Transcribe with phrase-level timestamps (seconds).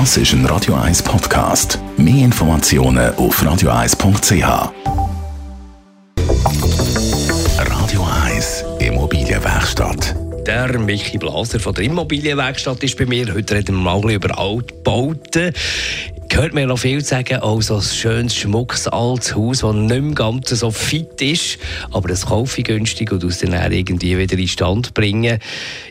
[0.00, 1.78] Das ist ein Radio 1 Podcast.
[1.96, 4.72] Mehr Informationen auf radio1.ch.
[7.58, 10.16] Radio 1 Immobilienwerkstatt.
[10.48, 13.32] Der Michi Blaser von der Immobilienwerkstatt ist bei mir.
[13.32, 15.52] Heute reden wir mal über Altbauten.
[16.30, 20.14] Hört mir noch viel sagen, auch so ein schönes, schmuckes, altes Haus, das nicht mehr
[20.14, 21.58] ganz so fit ist,
[21.92, 25.38] aber das kaufe ich günstig und aus dann irgendwie wieder in Stand bringen.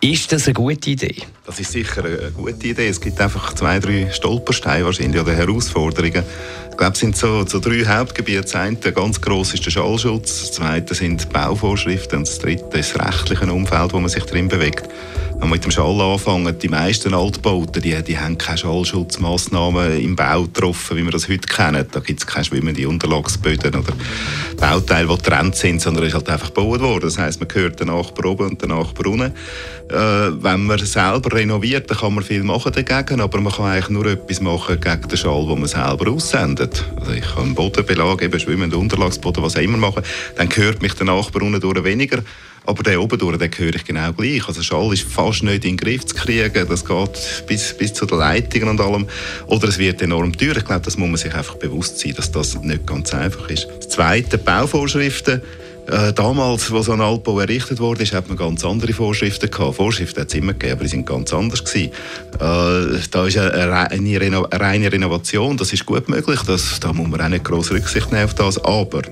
[0.00, 1.22] Ist das eine gute Idee?
[1.46, 2.88] Das ist sicher eine gute Idee.
[2.88, 6.24] Es gibt einfach zwei, drei Stolpersteine wahrscheinlich oder Herausforderungen.
[6.70, 8.42] Ich glaube, es sind so, so drei Hauptgebiete.
[8.42, 12.78] Das eine, ganz gross ist der Schallschutz, das zweite sind die Bauvorschriften und das dritte
[12.78, 14.88] ist das rechtliche Umfeld, wo man sich drin bewegt.
[15.44, 20.44] Wir mit dem Schall anfangen, die meisten Altbauten, die, die haben keine Schallschutzmaßnahmen im Bau
[20.44, 21.86] getroffen, wie wir das heute kennen.
[21.92, 23.92] Da gibt es keine schwimmenden Unterlagsböden oder
[24.56, 27.02] Bauteile, die getrennt sind, sondern es ist halt einfach gebaut worden.
[27.02, 29.32] Das heisst, man hört den Nachbar oben und den Nachbar unten.
[29.90, 33.90] Äh, wenn man selber renoviert, dann kann man viel machen dagegen, aber man kann eigentlich
[33.90, 36.86] nur etwas machen gegen den Schall, den man selber aussendet.
[36.96, 40.04] Also ich kann einen Bodenbelag, eben schwimmenden Unterlagsboden, was auch immer machen,
[40.36, 42.22] dann hört mich der Nachbar unten durch weniger.
[42.66, 44.46] Aber der oben den höre ich genau gleich.
[44.48, 46.66] Also Schall ist fast nicht in den Griff zu kriegen.
[46.68, 49.06] Das geht bis, bis zu den Leitungen und allem.
[49.46, 50.56] Oder es wird enorm teuer.
[50.56, 53.68] Ich glaube, das muss man sich einfach bewusst sein, dass das nicht ganz einfach ist.
[53.78, 55.42] Das Zweite, Bauvorschriften.
[55.86, 59.76] Äh, damals, als so ein Altbau errichtet wurde, hat man ganz andere Vorschriften gehabt.
[59.76, 61.92] Vorschriften hat es immer gegeben, aber die sind ganz anders gewesen.
[62.36, 66.40] Äh, da ist eine, eine, Reno eine reine Renovation, das ist gut möglich.
[66.46, 68.56] Das, da muss man auch nicht groß Rücksicht nehmen auf das.
[68.64, 69.02] Aber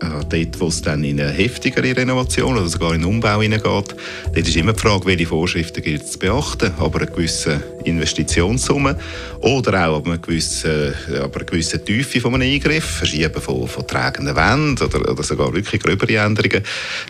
[0.00, 3.96] dort, wo es dann in eine heftigere Renovation oder sogar in einen Umbau hineingeht, dort
[4.36, 6.72] ist immer die Frage, welche Vorschriften gilt es zu beachten.
[6.78, 8.96] Aber eine gewisse Investitionssumme
[9.40, 13.86] oder auch aber eine gewisse, aber eine gewisse Tiefe von einem Eingriff, Verschieben von, von
[13.86, 16.62] tragenden Wänden oder, oder sogar wirklich gröbere Änderungen.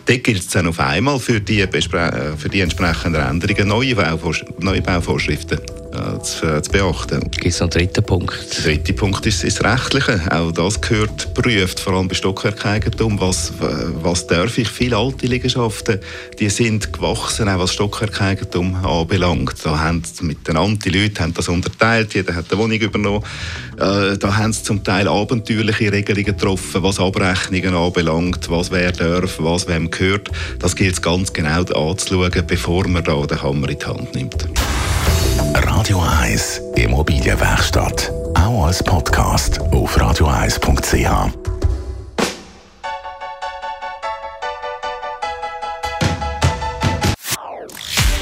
[0.05, 4.81] Dort gilt es dann auf einmal für die, für die entsprechenden Änderungen neue, Bauvors neue
[4.81, 5.59] Bauvorschriften
[5.91, 7.19] äh, zu, äh, zu, beachten.
[7.31, 8.57] Gibt es noch einen dritten Punkt?
[8.57, 10.21] Der dritte Punkt ist, ist das Rechtliche.
[10.31, 13.19] Auch das gehört geprüft, vor allem bei Stockwerkeigentum.
[13.19, 14.69] Was, was darf ich?
[14.69, 15.99] Viele alte Liegenschaften
[16.39, 19.55] die sind gewachsen, auch was Stockwerkeigentum anbelangt.
[19.63, 23.23] Da haben miteinander, die Leute haben das unterteilt, jeder hat eine Wohnung übernommen.
[23.77, 29.37] Äh, da haben sie zum Teil abenteuerliche Regelungen getroffen, was Abrechnungen anbelangt, was wer darf,
[29.39, 30.29] was wem gehört.
[30.59, 34.47] Das gilt es ganz genau anzuschauen, bevor man da den Hammer in die Hand nimmt.
[35.53, 38.11] Radio 1 Immobilienwerkstatt.
[38.35, 41.50] Auch als Podcast auf radio1.ch.